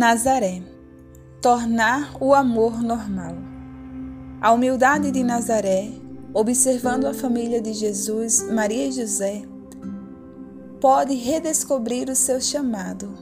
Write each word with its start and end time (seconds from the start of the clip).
Nazaré 0.00 0.62
tornar 1.42 2.16
o 2.22 2.32
amor 2.32 2.80
normal. 2.80 3.34
A 4.40 4.50
humildade 4.50 5.10
de 5.10 5.22
Nazaré, 5.22 5.92
observando 6.32 7.04
a 7.04 7.12
família 7.12 7.60
de 7.60 7.74
Jesus, 7.74 8.42
Maria 8.50 8.86
e 8.86 8.92
José, 8.92 9.42
pode 10.80 11.12
redescobrir 11.12 12.08
o 12.08 12.16
seu 12.16 12.40
chamado. 12.40 13.12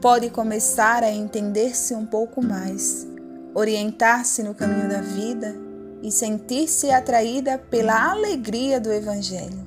Pode 0.00 0.28
começar 0.28 1.04
a 1.04 1.12
entender-se 1.12 1.94
um 1.94 2.04
pouco 2.04 2.44
mais, 2.44 3.06
orientar-se 3.54 4.42
no 4.42 4.56
caminho 4.56 4.88
da 4.88 5.00
vida 5.00 5.54
e 6.02 6.10
sentir-se 6.10 6.90
atraída 6.90 7.58
pela 7.58 8.10
alegria 8.10 8.80
do 8.80 8.92
Evangelho. 8.92 9.64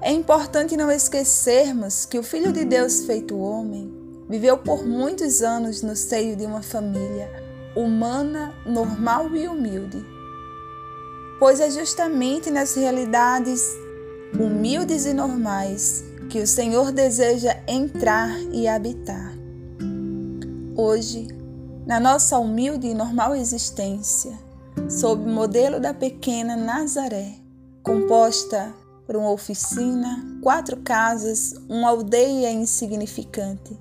É 0.00 0.12
importante 0.12 0.76
não 0.76 0.88
esquecermos 0.88 2.06
que 2.06 2.16
o 2.16 2.22
Filho 2.22 2.52
de 2.52 2.64
Deus 2.64 3.00
feito 3.00 3.36
homem 3.36 3.89
viveu 4.30 4.56
por 4.56 4.86
muitos 4.86 5.42
anos 5.42 5.82
no 5.82 5.96
seio 5.96 6.36
de 6.36 6.46
uma 6.46 6.62
família 6.62 7.28
humana, 7.74 8.54
normal 8.64 9.34
e 9.34 9.48
humilde. 9.48 10.06
Pois 11.40 11.58
é 11.58 11.68
justamente 11.68 12.48
nas 12.48 12.76
realidades 12.76 13.60
humildes 14.38 15.04
e 15.04 15.12
normais 15.12 16.04
que 16.30 16.40
o 16.40 16.46
Senhor 16.46 16.92
deseja 16.92 17.60
entrar 17.66 18.30
e 18.52 18.68
habitar. 18.68 19.34
Hoje, 20.76 21.26
na 21.84 21.98
nossa 21.98 22.38
humilde 22.38 22.86
e 22.86 22.94
normal 22.94 23.34
existência, 23.34 24.38
sob 24.88 25.24
o 25.24 25.28
modelo 25.28 25.80
da 25.80 25.92
pequena 25.92 26.56
Nazaré, 26.56 27.32
composta 27.82 28.72
por 29.04 29.16
uma 29.16 29.32
oficina, 29.32 30.24
quatro 30.40 30.76
casas, 30.76 31.52
uma 31.68 31.88
aldeia 31.88 32.52
insignificante, 32.52 33.76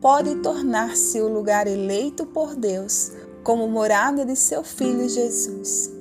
pode 0.00 0.36
tornar-se 0.36 1.20
o 1.20 1.28
lugar 1.28 1.66
eleito 1.66 2.26
por 2.26 2.54
Deus 2.54 3.12
como 3.42 3.68
morada 3.68 4.24
de 4.24 4.36
seu 4.36 4.62
Filho 4.62 5.08
Jesus. 5.08 5.92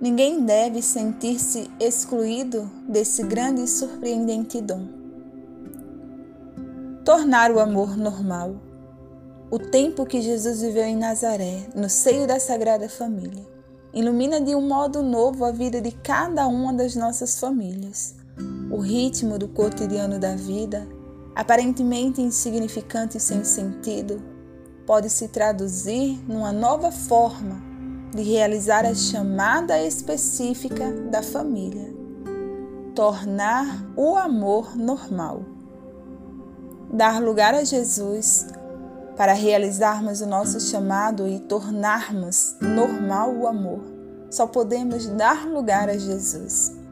Ninguém 0.00 0.44
deve 0.44 0.82
sentir-se 0.82 1.70
excluído 1.80 2.70
desse 2.88 3.22
grande 3.22 3.62
e 3.62 3.68
surpreendente 3.68 4.60
dom. 4.60 4.86
Tornar 7.04 7.50
o 7.50 7.60
amor 7.60 7.96
normal. 7.96 8.56
O 9.50 9.58
tempo 9.58 10.06
que 10.06 10.20
Jesus 10.20 10.62
viveu 10.62 10.84
em 10.84 10.96
Nazaré, 10.96 11.68
no 11.74 11.88
seio 11.88 12.26
da 12.26 12.40
Sagrada 12.40 12.88
Família 12.88 13.54
ilumina 13.94 14.40
de 14.40 14.56
um 14.56 14.66
modo 14.66 15.02
novo 15.02 15.44
a 15.44 15.52
vida 15.52 15.80
de 15.80 15.92
cada 15.92 16.48
uma 16.48 16.72
das 16.72 16.96
nossas 16.96 17.38
famílias. 17.38 18.16
O 18.70 18.78
ritmo 18.78 19.38
do 19.38 19.46
cotidiano 19.46 20.18
da 20.18 20.34
vida, 20.34 20.84
aparentemente 21.34 22.20
insignificante 22.20 23.16
e 23.16 23.20
sem 23.20 23.44
sentido, 23.44 24.22
pode 24.86 25.10
se 25.10 25.28
traduzir 25.28 26.22
numa 26.28 26.52
nova 26.52 26.92
forma 26.92 27.62
de 28.14 28.22
realizar 28.22 28.84
a 28.86 28.94
chamada 28.94 29.80
específica 29.82 30.92
da 31.10 31.22
família. 31.22 31.92
Tornar 32.94 33.66
o 33.96 34.16
amor 34.16 34.76
normal. 34.76 35.44
Dar 36.92 37.20
lugar 37.20 37.54
a 37.54 37.64
Jesus 37.64 38.46
para 39.16 39.32
realizarmos 39.32 40.20
o 40.20 40.26
nosso 40.26 40.60
chamado 40.60 41.26
e 41.26 41.40
tornarmos 41.40 42.56
normal 42.60 43.34
o 43.34 43.48
amor, 43.48 43.80
só 44.30 44.46
podemos 44.46 45.06
dar 45.06 45.46
lugar 45.46 45.88
a 45.88 45.96
Jesus. 45.96 46.83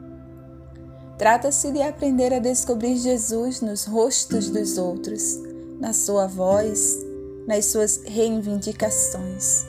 Trata-se 1.17 1.71
de 1.71 1.81
aprender 1.81 2.33
a 2.33 2.39
descobrir 2.39 2.97
Jesus 2.97 3.61
nos 3.61 3.85
rostos 3.85 4.49
dos 4.49 4.77
outros, 4.77 5.39
na 5.79 5.93
sua 5.93 6.27
voz, 6.27 6.97
nas 7.47 7.65
suas 7.65 8.01
reivindicações. 8.05 9.65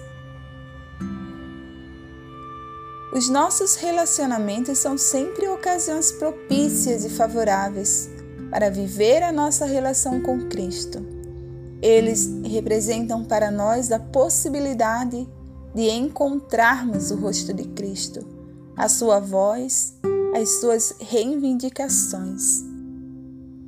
Os 3.12 3.28
nossos 3.28 3.76
relacionamentos 3.76 4.78
são 4.78 4.98
sempre 4.98 5.46
ocasiões 5.48 6.10
propícias 6.10 7.04
e 7.04 7.10
favoráveis 7.10 8.08
para 8.50 8.70
viver 8.70 9.22
a 9.22 9.30
nossa 9.30 9.66
relação 9.66 10.20
com 10.20 10.48
Cristo. 10.48 11.04
Eles 11.82 12.28
representam 12.44 13.22
para 13.22 13.50
nós 13.50 13.92
a 13.92 13.98
possibilidade 13.98 15.28
de 15.74 15.90
encontrarmos 15.90 17.10
o 17.10 17.16
rosto 17.16 17.52
de 17.52 17.64
Cristo, 17.64 18.26
a 18.76 18.88
sua 18.88 19.20
voz, 19.20 19.94
as 20.34 20.60
suas 20.60 20.96
reivindicações, 20.98 22.64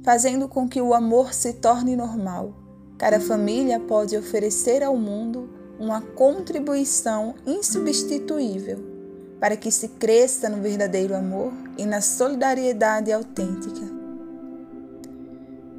fazendo 0.03 0.49
com 0.49 0.69
que 0.69 0.81
o 0.81 0.93
amor 0.93 1.32
se 1.32 1.53
torne 1.53 1.94
normal. 1.94 2.54
Cada 2.99 3.21
família 3.21 3.78
pode 3.78 4.16
oferecer 4.16 4.82
ao 4.82 4.97
mundo 4.97 5.49
uma 5.78 6.00
contribuição 6.00 7.37
insubstituível 7.47 8.78
para 9.38 9.56
que 9.56 9.71
se 9.71 9.88
cresça 9.88 10.49
no 10.49 10.60
verdadeiro 10.60 11.15
amor 11.15 11.53
e 11.78 11.87
na 11.87 12.00
solidariedade 12.00 13.12
autêntica. 13.12 13.94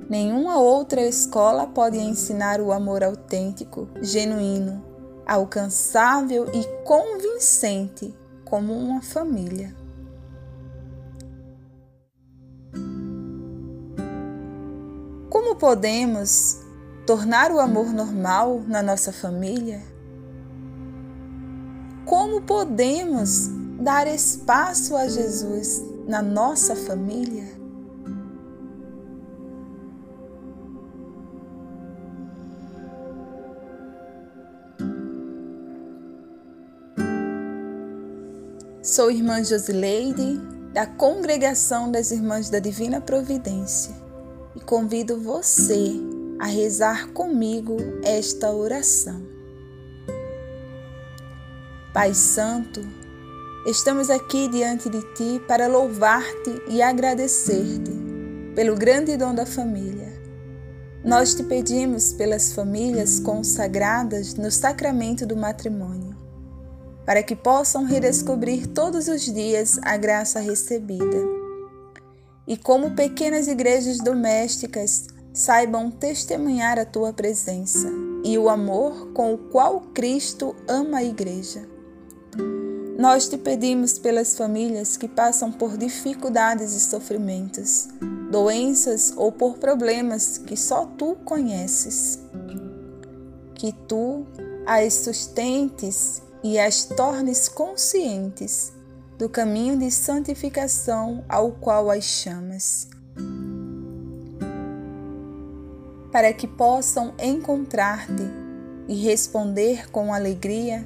Nenhuma 0.09 0.57
outra 0.57 1.01
escola 1.01 1.67
pode 1.67 1.97
ensinar 1.97 2.61
o 2.61 2.71
amor 2.71 3.03
autêntico, 3.03 3.89
genuíno, 4.01 4.81
alcançável 5.25 6.45
e 6.53 6.63
convincente 6.85 8.15
como 8.45 8.71
uma 8.71 9.01
família. 9.01 9.75
Podemos 15.57 16.61
tornar 17.05 17.51
o 17.51 17.59
amor 17.59 17.91
normal 17.93 18.61
na 18.67 18.81
nossa 18.81 19.11
família? 19.11 19.81
Como 22.05 22.41
podemos 22.41 23.49
dar 23.79 24.07
espaço 24.07 24.95
a 24.95 25.07
Jesus 25.07 25.83
na 26.07 26.21
nossa 26.21 26.75
família? 26.75 27.57
Sou 38.81 39.11
irmã 39.11 39.43
Josileide, 39.43 40.39
da 40.73 40.85
Congregação 40.85 41.91
das 41.91 42.11
Irmãs 42.11 42.49
da 42.49 42.59
Divina 42.59 43.01
Providência, 43.01 43.93
e 44.57 44.59
convido 44.59 45.21
você 45.21 45.93
a 46.39 46.47
rezar 46.47 47.09
comigo 47.13 47.77
esta 48.03 48.51
oração. 48.51 49.21
Pai 51.93 52.13
Santo, 52.15 52.81
estamos 53.67 54.09
aqui 54.09 54.47
diante 54.47 54.89
de 54.89 55.01
Ti 55.13 55.41
para 55.47 55.67
louvar-te 55.67 56.59
e 56.67 56.81
agradecer-te 56.81 57.91
pelo 58.55 58.75
grande 58.75 59.15
dom 59.15 59.35
da 59.35 59.45
família. 59.45 60.11
Nós 61.05 61.35
te 61.35 61.43
pedimos 61.43 62.11
pelas 62.11 62.53
famílias 62.53 63.19
consagradas 63.19 64.33
no 64.33 64.49
sacramento 64.51 65.23
do 65.23 65.37
matrimônio 65.37 66.17
para 67.05 67.23
que 67.23 67.35
possam 67.35 67.85
redescobrir 67.85 68.67
todos 68.67 69.07
os 69.07 69.21
dias 69.21 69.79
a 69.81 69.95
graça 69.95 70.41
recebida. 70.41 71.36
E 72.47 72.55
como 72.55 72.91
pequenas 72.91 73.47
igrejas 73.47 73.97
domésticas, 73.97 75.07
saibam 75.33 75.91
testemunhar 75.91 76.79
a 76.79 76.85
tua 76.85 77.11
presença 77.11 77.91
e 78.23 78.37
o 78.37 78.49
amor 78.49 79.11
com 79.13 79.33
o 79.33 79.37
qual 79.37 79.81
Cristo 79.93 80.55
ama 80.67 80.99
a 80.99 81.03
igreja. 81.03 81.67
Nós 82.97 83.27
te 83.27 83.37
pedimos 83.37 83.99
pelas 83.99 84.35
famílias 84.35 84.97
que 84.97 85.07
passam 85.07 85.51
por 85.51 85.77
dificuldades 85.77 86.73
e 86.73 86.79
sofrimentos, 86.79 87.87
doenças 88.31 89.13
ou 89.15 89.31
por 89.31 89.57
problemas 89.57 90.37
que 90.37 90.57
só 90.57 90.85
tu 90.97 91.15
conheces. 91.23 92.17
Que 93.53 93.71
tu 93.87 94.25
as 94.65 94.93
sustentes 94.93 96.21
e 96.43 96.57
as 96.57 96.85
tornes 96.85 97.47
conscientes 97.47 98.76
do 99.17 99.27
caminho 99.27 99.77
de 99.77 99.89
santificação 99.89 101.23
ao 101.27 101.51
qual 101.51 101.89
as 101.89 102.03
chamas, 102.03 102.87
para 106.11 106.31
que 106.31 106.47
possam 106.47 107.13
encontrar-te 107.17 108.23
e 108.87 108.95
responder 108.95 109.89
com 109.91 110.13
alegria 110.13 110.85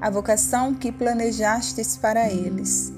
à 0.00 0.10
vocação 0.10 0.74
que 0.74 0.92
planejastes 0.92 1.96
para 1.96 2.30
eles. 2.30 2.92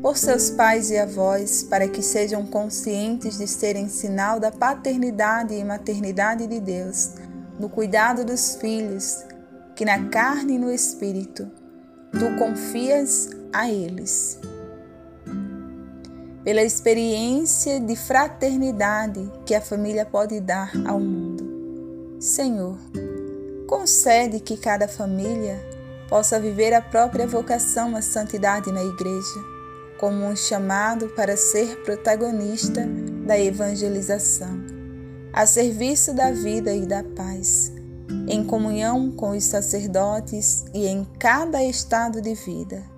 Por 0.00 0.16
seus 0.16 0.50
pais 0.50 0.90
e 0.90 0.96
avós, 0.96 1.62
para 1.62 1.86
que 1.86 2.00
sejam 2.00 2.46
conscientes 2.46 3.36
de 3.38 3.46
serem 3.46 3.88
sinal 3.88 4.40
da 4.40 4.50
paternidade 4.50 5.52
e 5.54 5.64
maternidade 5.64 6.46
de 6.46 6.58
Deus, 6.58 7.10
no 7.58 7.68
cuidado 7.68 8.24
dos 8.24 8.54
filhos 8.54 9.24
que 9.76 9.84
na 9.84 10.08
carne 10.08 10.54
e 10.54 10.58
no 10.58 10.72
espírito 10.72 11.50
tu 12.12 12.38
confias 12.38 13.28
a 13.52 13.70
eles. 13.70 14.38
Pela 16.44 16.62
experiência 16.62 17.78
de 17.80 17.94
fraternidade 17.94 19.30
que 19.44 19.54
a 19.54 19.60
família 19.60 20.06
pode 20.06 20.40
dar 20.40 20.72
ao 20.86 20.98
mundo, 20.98 22.18
Senhor, 22.18 22.76
concede 23.66 24.40
que 24.40 24.56
cada 24.56 24.88
família 24.88 25.58
possa 26.08 26.40
viver 26.40 26.74
a 26.74 26.82
própria 26.82 27.26
vocação 27.26 27.94
à 27.94 28.02
santidade 28.02 28.72
na 28.72 28.82
Igreja, 28.82 29.40
como 29.98 30.24
um 30.24 30.34
chamado 30.34 31.08
para 31.10 31.36
ser 31.36 31.84
protagonista 31.84 32.84
da 33.24 33.38
evangelização, 33.38 34.60
a 35.32 35.46
serviço 35.46 36.12
da 36.12 36.32
vida 36.32 36.74
e 36.74 36.84
da 36.84 37.04
paz, 37.04 37.72
em 38.26 38.42
comunhão 38.42 39.12
com 39.12 39.30
os 39.30 39.44
sacerdotes 39.44 40.64
e 40.74 40.86
em 40.86 41.06
cada 41.18 41.62
estado 41.62 42.20
de 42.20 42.34
vida. 42.34 42.89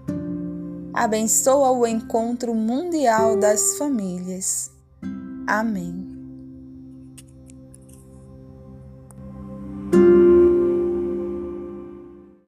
Abençoa 0.94 1.70
o 1.70 1.86
encontro 1.86 2.54
mundial 2.54 3.38
das 3.38 3.78
famílias. 3.78 4.70
Amém. 5.46 6.11